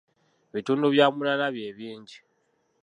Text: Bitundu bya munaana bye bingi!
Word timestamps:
Bitundu 0.53 0.85
bya 0.93 1.05
munaana 1.13 1.47
bye 1.55 1.69
bingi! 1.77 2.17